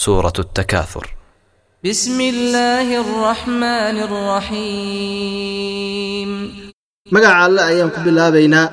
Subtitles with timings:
[0.00, 1.14] سورة التكاثر
[1.84, 3.96] بسم الله الرحمن
[5.26, 6.30] الرحيم
[7.14, 8.66] magaca alle ayaan ku bilaabaynaa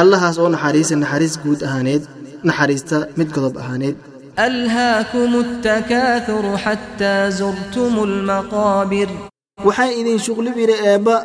[0.00, 2.02] allahaas oo naxariisa naxariis guud ahaaneed
[2.48, 3.96] naxariista mid godob ahaaneed
[4.38, 9.08] ألهاكم التكاثر حتى زرتم المقابر
[9.66, 11.16] waxaa idin shuqli biri eebba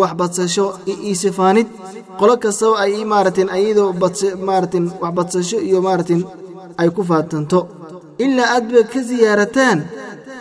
[0.00, 1.68] wax badsasho iyo iisifaanid
[2.20, 6.20] qolo kastaba ay ii maaratin ayadoo badsa- maaratin wax badsasho iyo maaratin
[6.80, 7.58] ay ku faatanto
[8.23, 9.79] ilaa aad baad ka siyaarataan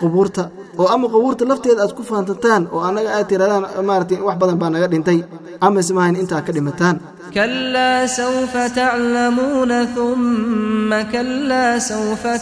[0.00, 0.42] qubuurta
[0.80, 4.70] oo ama qubuurta lafteeda aad ku faantataan oo annaga aad tirahdaan maaratay wax badan baa
[4.74, 5.18] naga dhintay
[5.66, 6.96] amase maahayn intaa ka dhimataan.
[7.37, 12.32] Klaa sawfa taclamuuna uma klaa sawfa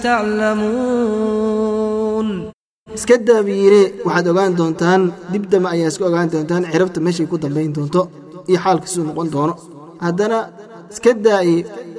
[1.08, 2.28] taclamuun
[2.96, 7.72] iska daabiyiire waxaad ogaan doontaan dib dambe ayaa iska ogaan doontaan cirabta meeshay ku dambayn
[7.76, 8.00] doonto
[8.50, 9.54] iyo xaalka siduu noqon doono.
[10.04, 10.38] Haddana
[10.92, 11.54] iska daa'i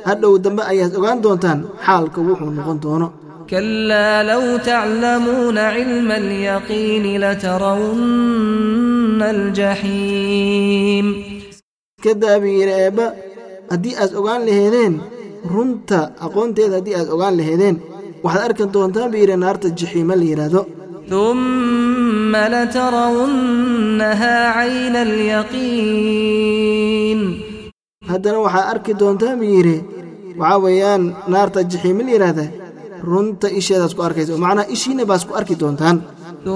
[0.08, 3.08] hadhow dambe ayaad ogaan doontaan xaalka wuxuu noqon doono.
[3.51, 11.07] كلا لو تعلمون علم اليقين لترون الجحيم
[12.01, 13.07] iska daabiire eebba
[13.73, 14.95] haddii aad ogaan laheedeen
[15.55, 17.77] runta aqoonteeda haddii aad ogaan laheedeen
[18.25, 20.63] waxaad arki doontaan biire naarta jixiima la yidhaahdo
[21.11, 24.97] ثم لترونها عين
[26.05, 27.21] اليقين
[28.11, 29.77] haddana waxaad arki doontaan biire
[30.41, 32.45] waxaa weeyaan naarta jixiima la yidhaahda
[33.10, 35.98] runta isheedaad ku arkaysa oo macnaha ishiinna baas ku arki doontaan.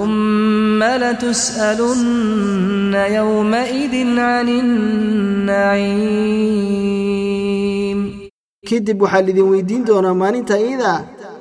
[0.00, 4.48] Uma latusalunna ywmaidin can
[7.14, 8.00] innaciim
[8.68, 10.98] kadib waxaa lidin weydiin doonaa maalinta iidaa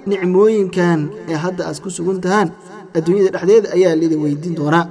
[0.09, 1.00] nicmooyinkan
[1.31, 2.50] ee hadda aad ku sugan tahaan.
[2.98, 4.86] Adduunyada dhexdeeda ayaa lidin weydiin doonaa.